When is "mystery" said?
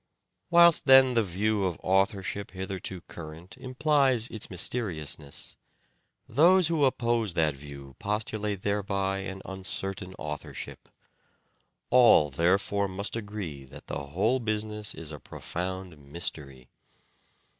15.99-16.71